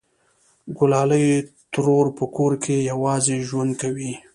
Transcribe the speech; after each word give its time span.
گلالۍ 0.77 1.27
ترور 1.73 2.05
په 2.17 2.25
کور 2.35 2.53
کې 2.63 2.75
یوازې 2.91 3.37
ژوند 3.47 3.71
کوي 3.81 4.11